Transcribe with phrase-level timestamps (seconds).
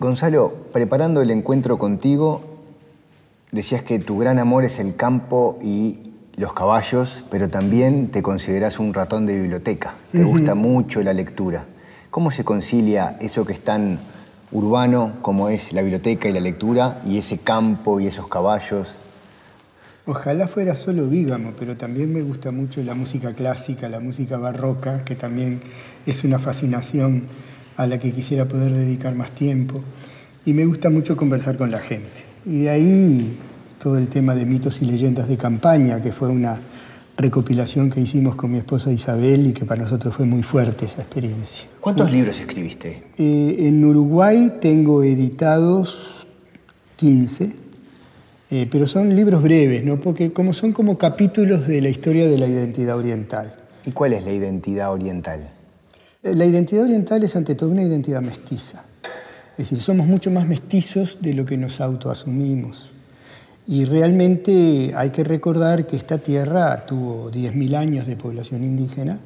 [0.00, 2.44] Gonzalo, preparando el encuentro contigo,
[3.50, 5.98] decías que tu gran amor es el campo y
[6.36, 9.96] los caballos, pero también te consideras un ratón de biblioteca.
[10.12, 11.66] Te gusta mucho la lectura.
[12.10, 13.98] ¿Cómo se concilia eso que es tan
[14.52, 18.98] urbano como es la biblioteca y la lectura y ese campo y esos caballos?
[20.06, 25.04] Ojalá fuera solo Vígamo, pero también me gusta mucho la música clásica, la música barroca,
[25.04, 25.60] que también
[26.06, 27.24] es una fascinación
[27.78, 29.80] a la que quisiera poder dedicar más tiempo.
[30.44, 32.24] Y me gusta mucho conversar con la gente.
[32.44, 33.38] Y de ahí
[33.78, 36.58] todo el tema de mitos y leyendas de campaña, que fue una
[37.16, 41.02] recopilación que hicimos con mi esposa Isabel y que para nosotros fue muy fuerte esa
[41.02, 41.66] experiencia.
[41.80, 43.04] ¿Cuántos libros escribiste?
[43.16, 46.26] Eh, en Uruguay tengo editados
[46.96, 47.52] 15,
[48.50, 50.00] eh, pero son libros breves, ¿no?
[50.00, 53.54] porque como son como capítulos de la historia de la identidad oriental.
[53.86, 55.52] ¿Y cuál es la identidad oriental?
[56.34, 58.84] La identidad oriental es ante todo una identidad mestiza.
[59.52, 62.90] Es decir, somos mucho más mestizos de lo que nos autoasumimos.
[63.66, 69.18] Y realmente hay que recordar que esta tierra tuvo 10.000 años de población indígena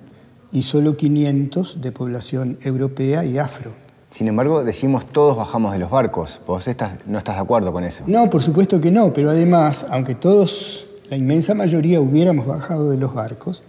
[0.51, 3.73] y solo 500 de población europea y afro.
[4.11, 6.41] Sin embargo, decimos todos bajamos de los barcos.
[6.47, 8.05] ¿Vos estás, no estás de acuerdo con eso?
[8.07, 12.99] No, por supuesto que no, pero además, aunque todos, la inmensa mayoría, hubiéramos bajado de
[12.99, 13.63] los barcos,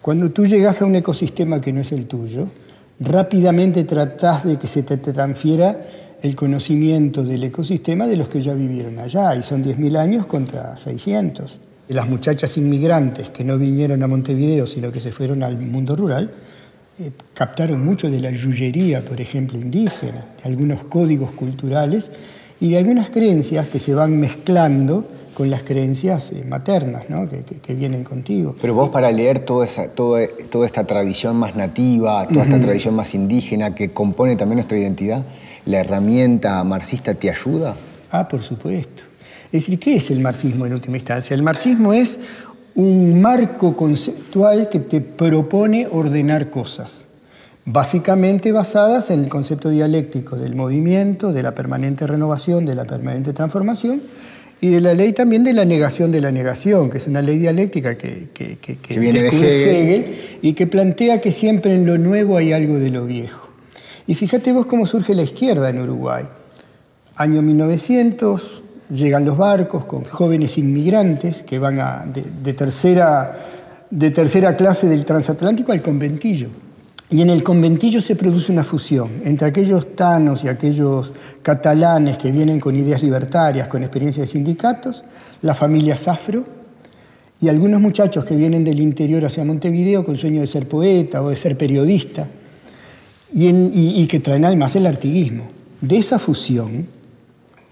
[0.00, 2.48] cuando tú llegas a un ecosistema que no es el tuyo,
[3.00, 5.86] rápidamente tratás de que se te transfiera
[6.20, 10.76] el conocimiento del ecosistema de los que ya vivieron allá, y son 10.000 años contra
[10.76, 11.60] 600.
[11.88, 16.30] Las muchachas inmigrantes que no vinieron a Montevideo, sino que se fueron al mundo rural,
[16.98, 22.10] eh, captaron mucho de la yuyería, por ejemplo, indígena, de algunos códigos culturales
[22.60, 25.06] y de algunas creencias que se van mezclando
[25.38, 27.28] con las creencias eh, maternas ¿no?
[27.28, 28.56] que, vienen contigo.
[28.60, 32.96] Pero vos para leer toda, esa, toda, toda esta tradición más nativa, toda esta tradición
[32.96, 35.24] más indígena que compone también nuestra identidad,
[35.64, 37.76] ¿la herramienta marxista te ayuda?
[38.10, 39.04] Ah, por supuesto.
[39.46, 41.34] Es decir, ¿qué es el marxismo en última instancia?
[41.34, 42.18] El marxismo es
[42.74, 47.04] un marco conceptual que te propone ordenar cosas,
[47.64, 53.32] básicamente basadas en el concepto dialéctico del movimiento, de la permanente renovación, de la permanente
[53.32, 54.02] transformación,
[54.60, 57.38] y de la ley también de la negación de la negación, que es una ley
[57.38, 60.16] dialéctica que, que, viene de Hegel.
[60.42, 63.48] y que plantea que siempre en lo nuevo hay algo de lo viejo.
[64.06, 66.24] Y fíjate vos cómo surge la izquierda en Uruguay.
[67.16, 73.38] Año 1900, llegan los barcos con jóvenes inmigrantes que van a, de, tercera,
[73.90, 76.48] de tercera clase del transatlántico al conventillo.
[77.10, 82.30] Y en el conventillo se produce una fusión entre aquellos tanos y aquellos catalanes que
[82.30, 85.04] vienen con ideas libertarias, con experiencia de sindicatos,
[85.40, 86.44] las familias afro
[87.40, 91.30] y algunos muchachos que vienen del interior hacia Montevideo con sueño de ser poeta o
[91.30, 92.26] de ser periodista
[93.32, 95.44] y, y que traen además el artiguismo.
[95.80, 96.88] De esa fusión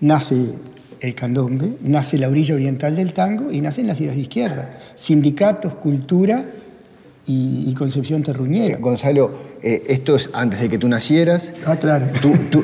[0.01, 0.55] nace
[1.01, 5.75] el candombe, nace la orilla oriental del tango y nacen las ideas de izquierda, sindicatos,
[5.75, 6.47] cultura
[7.27, 8.79] y, Concepción Terruñera.
[8.79, 9.31] Gonzalo,
[9.63, 11.53] eh, esto es antes de que tú nacieras.
[11.67, 12.07] Ah, claro.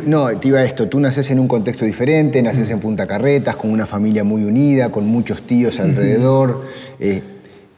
[0.06, 3.56] no, te iba a esto, tú naces en un contexto diferente, naces en Punta Carretas,
[3.56, 6.62] con una familia muy unida, con muchos tíos alrededor.
[7.00, 7.22] Eh,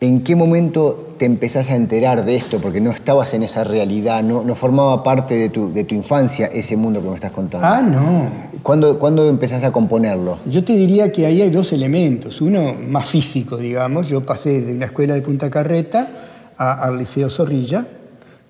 [0.00, 2.60] ¿En qué momento te empezás a enterar de esto?
[2.60, 6.46] Porque no estabas en esa realidad, no, no formaba parte de tu, de tu, infancia
[6.46, 7.66] ese mundo que me estás contando.
[7.66, 8.28] Ah, no.
[8.62, 10.38] ¿Cuándo, ¿Cuándo empezás a componerlo?
[10.44, 12.42] Yo te diría que ahí hay dos elementos.
[12.42, 14.10] Uno más físico, digamos.
[14.10, 16.10] Yo pasé de una escuela de Punta Carreta
[16.56, 17.86] al Liceo Zorrilla,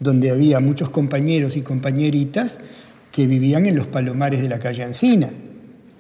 [0.01, 2.59] donde había muchos compañeros y compañeritas
[3.11, 5.31] que vivían en los palomares de la calle Ancina.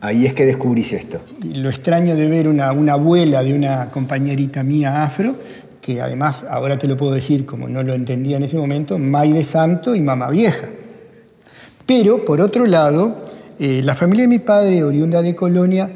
[0.00, 1.20] Ahí es que descubrís esto.
[1.54, 5.36] Lo extraño de ver una, una abuela de una compañerita mía afro,
[5.80, 9.32] que además, ahora te lo puedo decir como no lo entendía en ese momento, May
[9.32, 10.66] de Santo y Mamá Vieja.
[11.86, 13.24] Pero, por otro lado,
[13.58, 15.90] eh, la familia de mi padre, oriunda de Colonia,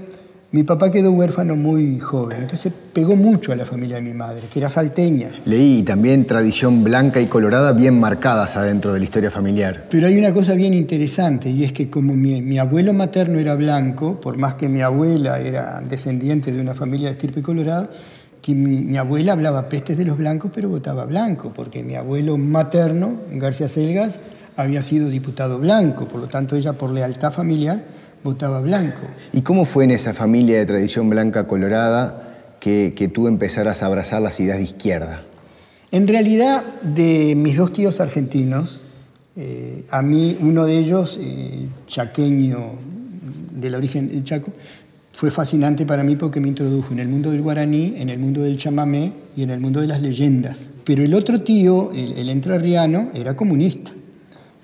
[0.50, 4.44] mi papá quedó huérfano muy joven, entonces pegó mucho a la familia de mi madre,
[4.50, 5.31] que era salteña.
[5.44, 9.84] Leí también tradición blanca y colorada bien marcadas adentro de la historia familiar.
[9.91, 14.19] Pero hay una cosa bien interesante y es que como mi, abuelo materno era blanco,
[14.22, 17.90] por más que mi abuela era descendiente de una familia de estirpe colorado,
[18.40, 22.38] que mi, mi, abuela hablaba pestes de los blancos pero votaba blanco, porque mi abuelo
[22.38, 24.19] materno, García Selgas,
[24.56, 29.00] había sido diputado blanco, por lo tanto ella por lealtad familiar votaba blanco.
[29.32, 34.23] ¿Y cómo fue en esa familia de tradición blanca colorada que, tú empezaras a abrazar
[34.23, 35.23] las ideas de izquierda?
[35.91, 38.81] En realidad, de mis dos tíos argentinos,
[39.37, 42.59] eh, a mí uno de ellos, eh, chaqueño
[43.53, 44.53] del origen del Chaco,
[45.12, 48.43] fue fascinante para mí porque me introdujo en el mundo del guaraní, en el mundo
[48.43, 50.69] del chamamé y en el mundo de las leyendas.
[50.85, 53.93] Pero el otro tío, el, el entrerriano, era comunista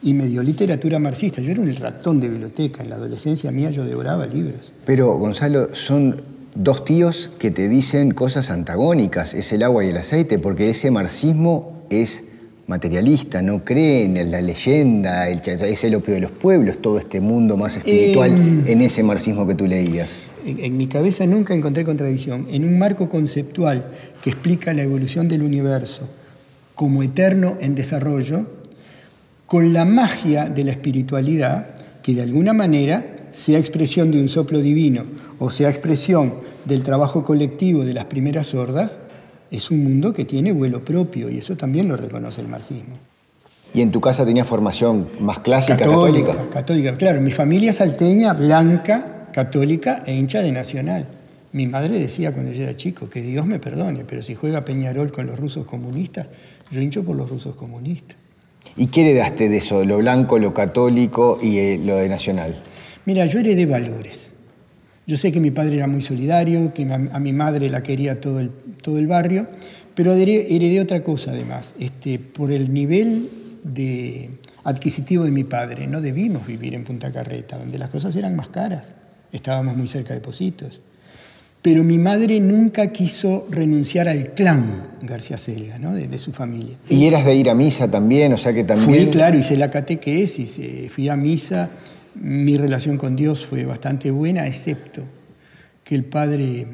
[0.05, 1.41] y me dio literatura marxista.
[1.41, 2.83] Yo era un ratón de biblioteca.
[2.83, 4.71] En la adolescencia mía yo devoraba libros.
[4.85, 6.21] Pero, Gonzalo, son
[6.55, 9.33] dos tíos que te dicen cosas antagónicas.
[9.33, 12.23] Es el agua y el aceite, porque ese marxismo es
[12.67, 17.21] materialista, no cree en la leyenda, el, es el opio de los pueblos, todo este
[17.21, 18.33] mundo más espiritual
[18.67, 20.19] en ese marxismo que tú leías.
[20.47, 22.47] En, en, mi cabeza nunca encontré contradicción.
[22.51, 23.85] En un marco conceptual
[24.23, 26.09] que explica la evolución del universo
[26.75, 28.47] como eterno en desarrollo,
[29.47, 31.67] con la magia de la espiritualidad,
[32.03, 35.05] que de alguna manera sea expresión de un soplo divino
[35.39, 38.99] o sea expresión del trabajo colectivo de las primeras sordas,
[39.51, 42.97] es un mundo que tiene vuelo propio y eso también lo reconoce el marxismo.
[43.75, 46.29] ¿Y en tu casa tenías formación más clásica católica?
[46.29, 47.21] Católica, católica claro.
[47.21, 51.09] Mi familia salteña, blanca, católica e hincha de Nacional.
[51.53, 55.13] Mi madre decía cuando yo era chico que Dios me perdone, pero si juega Peñarol
[55.13, 56.29] con los rusos comunistas,
[56.71, 58.17] yo hincho por los rusos comunistas.
[58.77, 62.57] ¿Y qué heredaste de eso, lo blanco, lo católico y eh, lo de nacional?
[63.05, 64.33] Mira, yo heredé valores.
[65.07, 68.41] Yo sé que mi padre era muy solidario, que a mi madre la quería todo
[68.41, 68.51] el,
[68.83, 69.47] todo el barrio,
[69.95, 71.75] pero heredé, otra cosa además.
[71.79, 73.29] Este, por el nivel
[73.63, 74.31] de
[74.65, 78.49] adquisitivo de mi padre, no debimos vivir en Punta Carreta, donde las cosas eran más
[78.49, 78.95] caras.
[79.31, 80.81] Estábamos muy cerca de Positos.
[81.65, 85.95] Pero mi madre nunca quiso renunciar al clan García Selga, ¿no?
[85.95, 86.77] de, su familia.
[86.91, 88.35] ¿Y eras de ir a misa también?
[88.35, 89.05] O sea que también...
[89.05, 91.71] Fui, claro, hice la catequesis, eh, fui a misa.
[92.17, 95.05] Mi relación con Dios fue bastante buena, excepto
[95.83, 96.67] que el padre,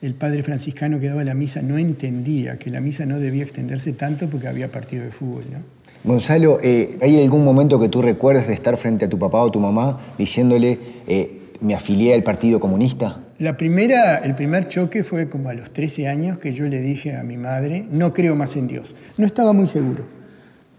[0.00, 3.92] el padre franciscano que daba la misa no entendía que la misa no debía extenderse
[3.92, 5.58] tanto porque había partido de fútbol, ¿no?
[6.02, 9.50] Gonzalo, eh, ¿hay algún momento que tú recuerdes de estar frente a tu papá o
[9.50, 13.20] tu mamá diciéndole, eh, me afilié al Partido Comunista?
[13.38, 17.14] La primera, el primer choque fue como a los 13 años que yo le dije
[17.16, 18.94] a mi madre, no creo más en Dios.
[19.18, 20.04] No estaba muy seguro,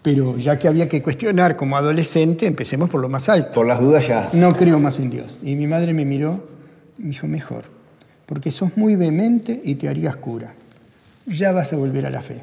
[0.02, 3.52] pero ya que había que cuestionar como adolescente, empecemos por lo más alto.
[3.52, 4.30] Por las dudas ya.
[4.34, 5.38] No creo más en Dios.
[5.44, 6.50] Y mi madre me miró
[6.98, 7.66] y me dijo, mejor,
[8.26, 10.56] porque sos muy vehemente y te harías cura.
[11.28, 12.42] Ya vas a volver a la fe.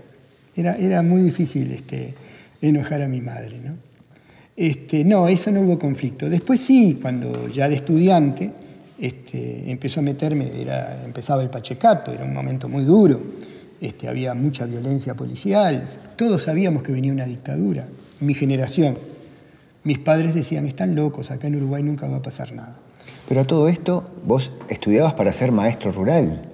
[0.55, 2.15] Era, era muy difícil este,
[2.63, 3.59] enojar a mi madre.
[3.65, 3.73] ¿no?
[4.57, 6.31] Este, no, eso no hubo conflicto.
[6.31, 8.53] Después sí, cuando ya de estudiante,
[8.99, 10.51] este, empezó a meterme,
[11.05, 13.21] empezaba el Pachecato, era un momento muy duro,
[13.81, 15.85] este, había mucha violencia policial,
[16.17, 17.87] todos sabíamos que venía una dictadura,
[18.21, 18.97] mi generación.
[19.83, 22.79] Mis padres decían, están locos, acá en Uruguay nunca va a pasar nada.
[23.29, 26.54] Pero a todo esto, vos estudiabas para ser maestro rural.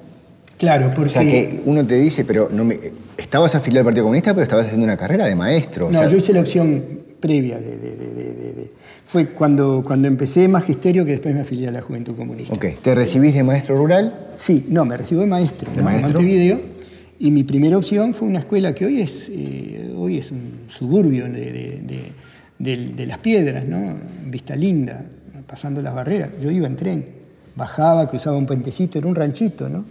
[0.60, 1.08] Claro, porque...
[1.08, 2.78] O sea, que uno te dice, pero no me...
[3.16, 5.90] estabas afiliado al Partido Comunista, pero estabas haciendo una carrera de maestro.
[5.90, 8.70] No, yo hice la opción previa de
[9.10, 12.54] fue cuando, cuando empecé magisterio que después me afilié a la Juventud Comunista.
[12.54, 12.66] Ok.
[12.80, 14.28] ¿Te recibís de maestro rural?
[14.36, 15.68] Sí, no, me recibo de maestro.
[15.74, 16.12] ¿De maestro?
[16.12, 16.60] Montevideo.
[17.18, 21.24] Y mi primera opción fue una escuela que hoy es, eh, hoy es un suburbio
[21.24, 22.12] de,
[22.56, 23.96] de, Las Piedras, ¿no?
[24.26, 25.04] Vista Linda,
[25.44, 26.30] pasando las barreras.
[26.40, 27.06] Yo iba en tren,
[27.56, 29.86] bajaba, cruzaba un puentecito, era un ranchito, ¿no?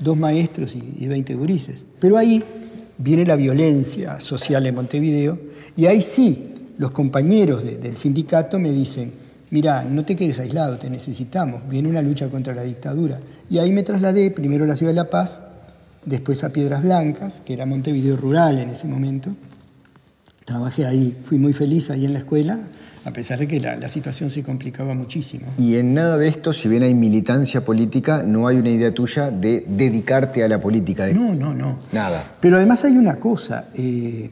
[0.00, 1.76] Dos maestros y, y 20 gurises.
[2.00, 2.42] Pero ahí
[2.98, 5.38] viene la violencia social en Montevideo
[5.76, 9.12] y ahí sí los compañeros del sindicato me dicen,
[9.50, 13.20] mira, no te quedes aislado, te necesitamos, viene una lucha contra la dictadura.
[13.48, 15.40] Y ahí me trasladé primero a la ciudad de La Paz,
[16.04, 19.30] después a Piedras Blancas, que era Montevideo rural en ese momento.
[20.44, 22.60] Trabajé ahí, fui muy feliz ahí en la escuela,
[23.04, 25.46] a pesar de que la, la, situación se complicaba muchísimo.
[25.58, 29.30] Y en nada de esto, si bien hay militancia política, no hay una idea tuya
[29.30, 31.04] de dedicarte a la política.
[31.04, 31.14] De...
[31.14, 31.78] No, no, no.
[31.92, 32.24] Nada.
[32.40, 34.30] Pero además hay una cosa, eh,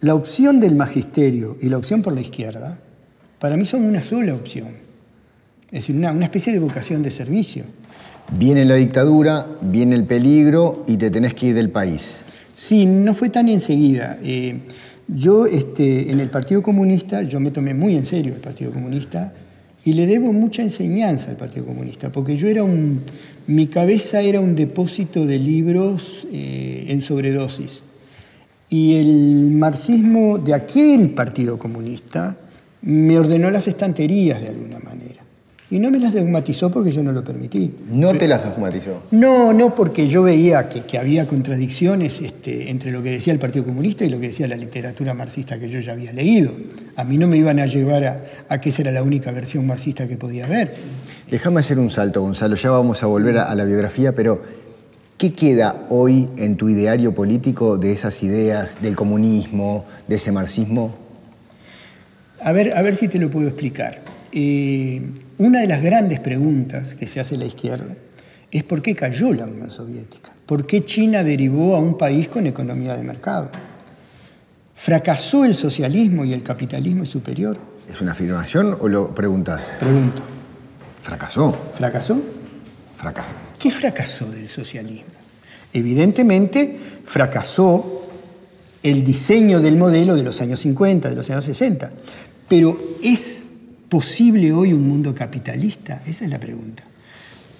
[0.00, 2.78] la opción del magisterio y la opción por la izquierda,
[3.38, 4.68] para mí son una sola opción.
[5.66, 7.64] Es decir, una, especie de vocación de servicio.
[8.38, 12.22] Viene la dictadura, viene el peligro y te tenés que ir del país.
[12.52, 14.18] Sí, no fue tan enseguida.
[14.22, 14.58] Eh,
[15.08, 19.32] yo este, en el Partido Comunista, yo me tomé muy en serio el Partido Comunista
[19.84, 23.02] y le debo mucha enseñanza al Partido Comunista, porque yo era un,
[23.46, 27.80] mi cabeza era un depósito de libros eh, en sobredosis.
[28.70, 32.36] Y el marxismo de aquel Partido Comunista
[32.82, 35.23] me ordenó las estanterías de alguna manera.
[35.74, 37.74] Y no me las dogmatizó porque yo no lo permití.
[37.92, 39.02] ¿No te las dogmatizó?
[39.10, 43.40] No, no, porque yo veía que, que había contradicciones este, entre lo que decía el
[43.40, 46.52] Partido Comunista y lo que decía la literatura marxista que yo ya había leído.
[46.94, 49.66] A mí no me iban a llevar a, a que esa era la única versión
[49.66, 50.76] marxista que podía haber.
[51.28, 52.54] Déjame hacer un salto, Gonzalo.
[52.54, 54.42] Ya vamos a volver a, a la biografía, pero
[55.18, 60.94] ¿Qué queda hoy en tu ideario político de esas ideas, del comunismo, de ese marxismo?
[62.40, 64.02] A ver, a ver si te lo puedo explicar.
[64.32, 65.00] Eh,
[65.38, 67.94] una de las grandes preguntas que se hace la izquierda
[68.50, 72.46] es por qué cayó la Unión Soviética, por qué China derivó a un país con
[72.46, 73.50] economía de mercado.
[74.74, 77.56] ¿Fracasó el socialismo y el capitalismo es superior?
[77.90, 79.72] ¿Es una afirmación o lo preguntas?
[79.78, 80.22] Pregunto.
[81.02, 81.52] ¿Fracasó?
[81.74, 82.20] ¿Fracasó?
[82.96, 83.32] Fracasó.
[83.58, 85.12] ¿Qué fracasó del socialismo?
[85.72, 88.06] Evidentemente fracasó
[88.82, 91.90] el diseño del modelo de los años 50, de los años 60.
[92.48, 93.43] Pero ¿es
[93.94, 96.02] posible hoy un mundo capitalista?
[96.04, 96.82] Esa es la pregunta.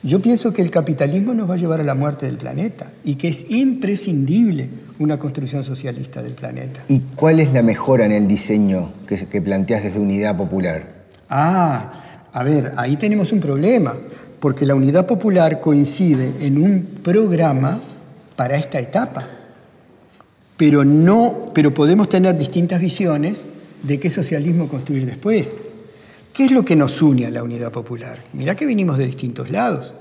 [0.03, 3.15] Yo pienso que el capitalismo nos va a llevar a la muerte del planeta y
[3.15, 6.83] que es imprescindible una construcción socialista del planeta.
[6.89, 11.05] ¿Y cuál es la mejora en el diseño que, que planteas desde Unidad Popular?
[11.31, 13.95] Ah, a ver, ahí tenemos un problema,
[14.41, 17.79] porque la Unidad Popular coincide en un programa
[18.35, 19.29] para esta etapa,
[20.57, 23.45] pero no, pero podemos tener distintas visiones
[23.85, 25.57] de qué socialismo construir después.
[26.35, 28.25] ¿Qué es lo que nos une a la unidad popular?
[28.33, 29.93] Mirá que vinimos de distintos lados.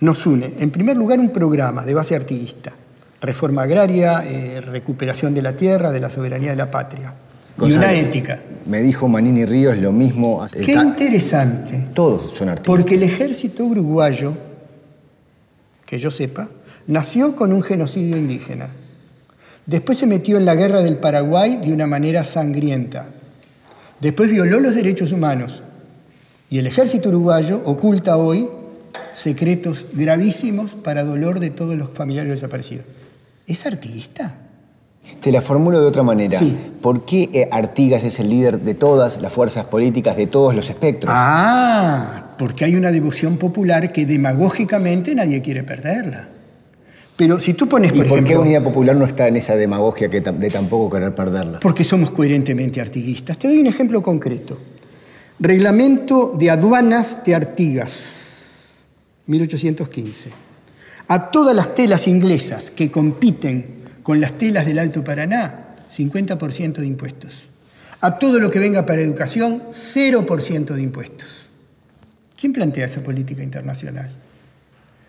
[0.00, 2.72] Nos une, en primer lugar, un programa de base artiguista,
[3.20, 7.12] reforma agraria, eh, recuperación de la tierra, de la soberanía de la patria.
[7.60, 8.40] y una ética.
[8.64, 10.46] Me dijo Manini Ríos lo mismo.
[10.50, 11.88] Qué interesante.
[11.92, 12.66] Todos son artistas.
[12.66, 14.32] Porque el ejército uruguayo,
[15.84, 16.48] que yo sepa,
[16.86, 18.70] nació con un genocidio indígena.
[19.66, 23.08] Después se metió en la guerra del Paraguay de una manera sangrienta.
[24.00, 25.62] Después violó los derechos humanos
[26.50, 28.48] y el ejército uruguayo oculta hoy
[29.12, 32.84] secretos gravísimos para dolor de todos los familiares desaparecidos.
[33.46, 34.36] ¿Es artiguista?
[35.20, 36.38] Te la formulo de otra manera.
[36.38, 36.56] Sí.
[36.82, 40.68] ¿Por qué eh, Artigas es el líder de todas las fuerzas políticas, de todos los
[40.68, 41.12] espectros?
[41.16, 46.28] Ah, porque hay una devoción popular que demagógicamente nadie quiere perderla.
[47.16, 48.34] Pero si tú pones, ¿Y por por ejemplo...
[48.34, 51.60] qué Unidad Popular no está en esa demagogia que de tampoco querer perderla?
[51.60, 53.38] Porque somos coherentemente artiguistas.
[53.38, 54.58] Te doy un ejemplo concreto.
[55.38, 58.84] Reglamento de aduanas de Artigas,
[59.26, 60.30] 1815.
[61.08, 66.86] A todas las telas inglesas que compiten con las telas del Alto Paraná, 50% de
[66.86, 67.44] impuestos.
[68.00, 71.46] A todo lo que venga para educación, 0% de impuestos.
[72.38, 74.10] ¿Quién plantea esa política internacional?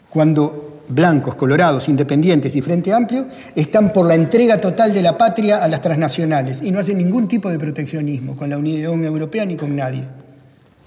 [0.09, 5.63] cuando blancos, colorados, independientes y Frente Amplio están por la entrega total de la patria
[5.63, 9.55] a las transnacionales y no hacen ningún tipo de proteccionismo con la Unión Europea ni
[9.55, 10.03] con nadie.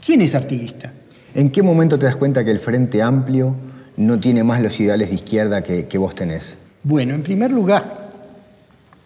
[0.04, 0.92] ¿Quién es artiguista?
[1.34, 3.54] ¿En qué momento te das cuenta que el Frente Amplio
[3.96, 6.56] no tiene más los ideales de izquierda que, que vos tenés?
[6.82, 8.10] Bueno, en primer lugar,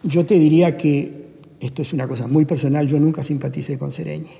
[0.02, 1.24] yo te diría que
[1.60, 4.30] esto es una cosa muy personal, yo nunca simpaticé con Sereñi.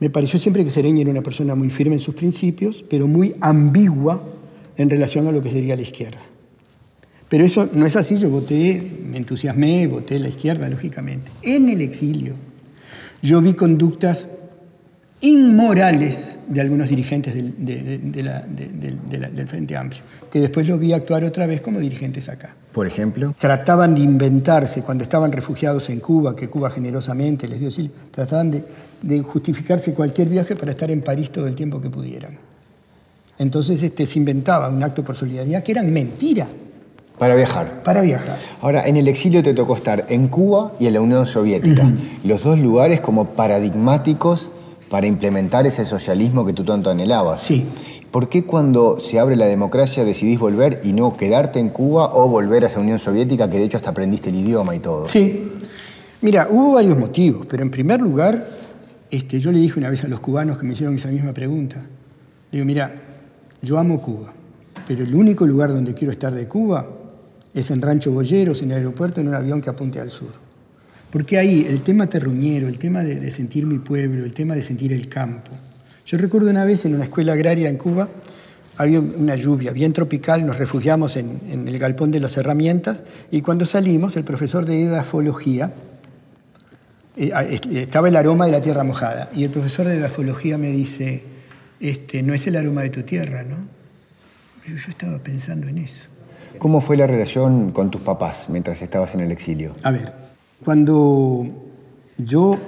[0.00, 3.34] Me pareció siempre que Sereñi era una persona muy firme en sus principios, pero muy
[3.40, 4.20] ambigua
[4.78, 6.20] en relación a lo que sería la izquierda.
[7.28, 11.30] Pero eso no es así, yo voté, me entusiasmé, voté la izquierda, lógicamente.
[11.42, 12.34] En el exilio,
[13.20, 14.30] yo vi conductas
[15.20, 19.76] inmorales de algunos dirigentes del, de- de- de la- de- del- de la- del Frente
[19.76, 22.54] Amplio, que después los vi actuar otra vez como dirigentes acá.
[22.72, 27.68] Por ejemplo, Trataban de inventarse, cuando estaban refugiados en Cuba, que Cuba generosamente les dio
[27.68, 28.62] asilo, trataban
[29.02, 32.38] de justificarse cualquier viaje para estar en París todo el tiempo que pudieran.
[33.38, 36.48] Entonces este, se inventaba un acto por solidaridad que eran mentiras
[37.18, 37.82] para viajar.
[37.82, 38.38] para viajar.
[38.60, 41.90] Ahora, en el exilio te tocó estar en Cuba y en la Unión Soviética,
[42.24, 44.50] los dos lugares como paradigmáticos
[44.88, 47.42] para implementar ese socialismo que tú tanto anhelabas.
[47.42, 47.66] Sí.
[48.10, 52.26] ¿Por qué cuando se abre la democracia decidís volver y no quedarte en Cuba o
[52.28, 55.08] volver a esa Unión Soviética que de hecho hasta aprendiste el idioma y todo?
[55.08, 55.52] Sí.
[56.22, 58.46] Mira, hubo varios motivos, pero en primer lugar,
[59.10, 61.76] este, yo le dije una vez a los cubanos que me hicieron esa misma pregunta,
[62.50, 63.07] le digo, mira,
[63.62, 64.32] yo amo Cuba,
[64.86, 66.86] pero el único lugar donde quiero estar de Cuba
[67.54, 70.30] es en Rancho Boyeros, en el aeropuerto, en un avión que apunte al sur.
[71.10, 74.92] Porque ahí el tema terruñero, el tema de, sentir mi pueblo, el tema de sentir
[74.92, 75.50] el campo.
[76.06, 78.08] Yo recuerdo una vez en una escuela agraria en Cuba,
[78.76, 83.66] había una lluvia bien tropical, nos refugiamos en, el galpón de las herramientas y cuando
[83.66, 85.72] salimos el profesor de edafología,
[87.16, 90.70] eh, est- estaba el aroma de la tierra mojada y el profesor de edafología me
[90.70, 91.24] dice,
[91.80, 93.56] este, no es el aroma de tu tierra, ¿no?
[94.64, 96.08] Pero yo estaba pensando en eso.
[96.58, 99.74] ¿Cómo fue la relación con tus papás mientras estabas en el exilio?
[99.82, 100.12] A ver,
[100.64, 101.46] cuando
[102.16, 102.58] yo,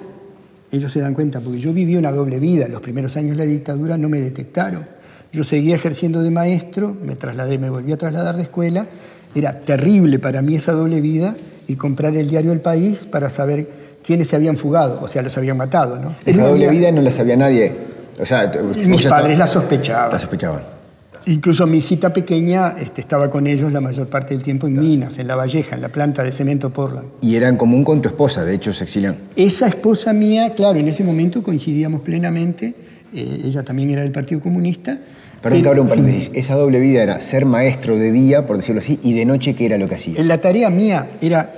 [0.71, 3.51] ellos se dan cuenta, porque yo viví una doble vida, los primeros años de la
[3.51, 4.87] dictadura no me detectaron.
[5.33, 8.87] Yo seguía ejerciendo de maestro, me trasladé, me volví a trasladar de escuela.
[9.35, 11.37] Era terrible para mí esa doble vida
[11.69, 13.69] y comprar el diario El País para saber
[14.03, 16.13] quiénes se habían fugado, o sea, los habían matado, ¿no?
[16.25, 17.90] Esa doble vida no la sabía nadie.
[18.21, 18.51] O sea,
[18.87, 20.13] Mis padres la sospechaban.
[20.13, 20.81] La sospechaban.
[21.27, 25.19] Incluso mi hijita pequeña este, estaba con ellos la mayor parte del tiempo en Minas,
[25.19, 27.09] en La Valleja, en la planta de cemento Portland.
[27.21, 29.15] Y era en común con tu esposa, de hecho se exilió.
[29.37, 32.75] Esa esposa mía, claro, en ese momento coincidíamos plenamente,
[33.15, 34.99] eh, ella también era del Partido Comunista.
[35.43, 35.91] Perdón, sí.
[35.91, 36.31] paréntesis.
[36.35, 39.67] Esa doble vida era ser maestro de día, por decirlo así, y de noche, ¿qué
[39.67, 40.23] era lo que hacía?
[40.25, 41.51] La tarea mía era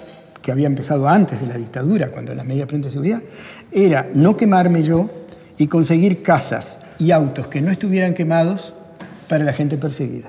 [0.42, 3.22] que había empezado antes de la dictadura, cuando las medidas de seguridad,
[3.70, 5.08] era no quemarme yo
[5.62, 8.72] y conseguir casas y autos que no estuvieran quemados
[9.28, 10.28] para la gente perseguida.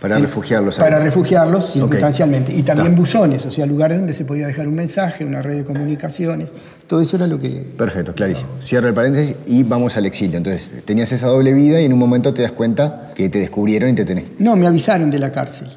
[0.00, 0.76] Para refugiarlos.
[0.76, 2.54] Para refugiarlos circunstancialmente.
[2.54, 5.64] Y también buzones, o sea, lugares donde se podía dejar un mensaje, una red de
[5.64, 6.50] comunicaciones.
[6.86, 7.48] Todo eso era lo que...
[7.76, 8.50] Perfecto, clarísimo.
[8.60, 10.36] Cierra el paréntesis y vamos al exilio.
[10.36, 13.90] Entonces, tenías esa doble vida y en un momento te das cuenta que te descubrieron
[13.90, 14.26] y te tenés.
[14.38, 15.70] No, me avisaron de la cárcel.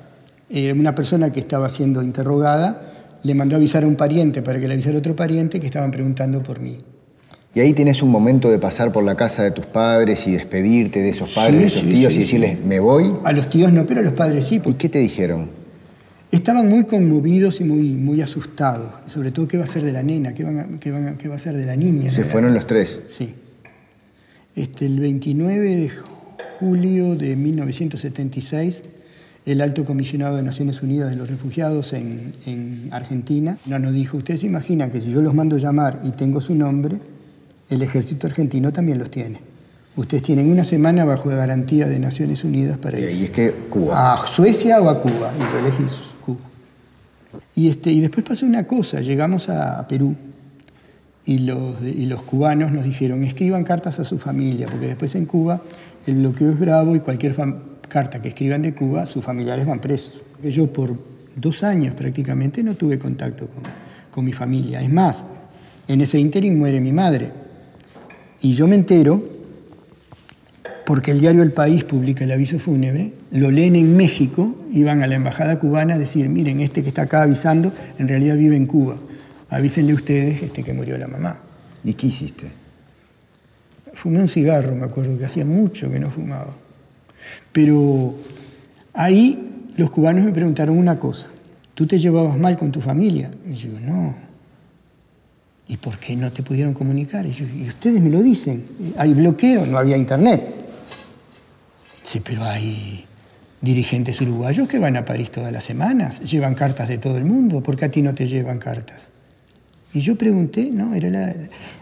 [0.47, 2.83] Eh, una persona que estaba siendo interrogada
[3.23, 5.65] le mandó a avisar a un pariente para que le avisara a otro pariente que
[5.65, 6.77] estaban preguntando por mí.
[7.55, 11.01] Y ahí tienes un momento de pasar por la casa de tus padres y despedirte
[11.01, 13.13] de esos padres, de esos tíos y decirles, me voy.
[13.23, 14.61] A los tíos no, pero a los padres sí.
[14.65, 15.49] ¿Y qué te dijeron?
[16.31, 18.91] Estaban muy conmovidos y muy, muy asustados.
[19.07, 20.33] Sobre todo, ¿qué va a ser de la nena?
[20.33, 20.45] ¿Qué,
[20.81, 22.09] qué, va a ser de la niña?
[22.09, 23.03] Se fueron los tres.
[23.07, 23.33] Sí.
[24.53, 25.91] Este, el 29 de
[26.59, 28.81] julio de 1976,
[29.45, 34.41] el alto comisionado de Naciones Unidas de los Refugiados en, en Argentina nos dijo, ustedes
[34.41, 36.99] se imaginan que si yo los mando llamar y tengo su nombre,
[37.69, 39.39] el ejército argentino también los tiene.
[39.95, 43.11] Ustedes tienen una semana bajo la garantía de Naciones Unidas para ir.
[43.11, 44.13] Y es que Cuba.
[44.13, 45.31] A Suecia o a Cuba.
[45.37, 45.83] Y yo elegí
[46.25, 46.39] Cuba.
[47.55, 48.99] Y, este, y después pasó una cosa.
[48.99, 50.15] Llegamos a Perú
[51.25, 55.25] y los, y los cubanos nos dijeron escriban cartas a su familia, porque después en
[55.25, 55.61] Cuba
[56.05, 57.35] el bloqueo es bravo y cualquier
[57.87, 60.21] carta que escriban de Cuba, sus familiares van presos.
[60.43, 60.95] Yo por
[61.35, 63.63] dos años prácticamente no tuve contacto con,
[64.11, 64.81] con mi familia.
[64.81, 65.23] Es más,
[65.87, 67.44] en ese ínterin muere mi madre.
[68.45, 69.23] Y yo me entero
[70.85, 75.01] porque el diario El País publica el aviso fúnebre, lo leen en México y van
[75.01, 78.55] a la embajada cubana a decir, miren, este que está acá avisando, en realidad vive
[78.55, 78.99] en Cuba.
[79.49, 81.39] Avísenle ustedes este que murió la mamá.
[81.83, 82.45] ¿Y qué hiciste?
[83.95, 86.53] Fumé un cigarro, me acuerdo, que hacía mucho que no fumaba.
[87.51, 88.13] Pero
[88.93, 91.29] ahí los cubanos me preguntaron una cosa,
[91.73, 93.31] ¿tú te llevabas mal con tu familia?
[93.43, 94.13] Y yo, no,
[95.67, 97.25] ¿Y por qué no te pudieron comunicar?
[97.25, 98.65] Y, ustedes me lo dicen.
[98.97, 100.43] Hay bloqueo, no había internet.
[102.03, 103.05] Sí, pero hay
[103.61, 107.61] dirigentes uruguayos que van a París todas las semanas, llevan cartas de todo el mundo.
[107.61, 109.09] ¿Por qué a ti no te llevan cartas?
[109.91, 111.33] Y yo pregunté, no, era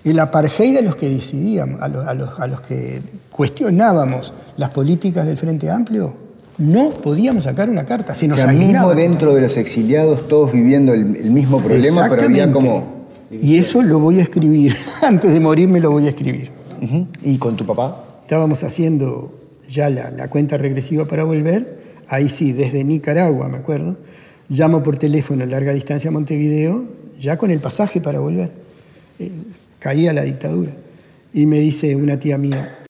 [0.04, 5.38] el apartheid de los que decidíamos, a los, a los, que cuestionábamos las políticas del
[5.38, 6.16] Frente Amplio,
[6.60, 8.14] no podíamos sacar una carta.
[8.14, 12.08] Si nos o sea, mismo dentro de los exiliados, todos viviendo el, el mismo problema,
[12.08, 12.93] pero había como
[13.42, 14.76] y eso lo voy a escribir.
[15.02, 16.50] Antes de morirme lo voy a escribir.
[17.24, 18.22] ¿Y con tu papá?
[18.24, 19.34] Estábamos haciendo
[19.70, 21.82] ya la, cuenta regresiva para volver.
[22.08, 23.98] Ahí sí, desde Nicaragua, me acuerdo.
[24.50, 26.84] Llamo por teléfono a larga distancia a Montevideo,
[27.20, 28.52] ya con el pasaje para volver.
[29.20, 29.32] Eh,
[29.80, 30.72] caía la dictadura.
[31.34, 32.78] Y me dice una tía mía,